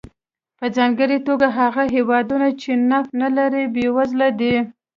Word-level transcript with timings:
په 0.59 0.65
ځانګړې 0.77 1.17
توګه 1.27 1.47
هغه 1.59 1.83
هېوادونه 1.95 2.47
چې 2.61 2.71
نفت 2.89 3.11
نه 3.21 3.29
لري 3.37 3.63
بېوزله 3.73 4.29
دي. 4.39 4.55